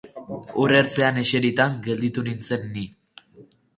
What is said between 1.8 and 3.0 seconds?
gelditu nintzen ni.